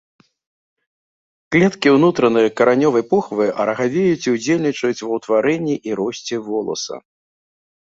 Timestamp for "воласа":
6.53-6.95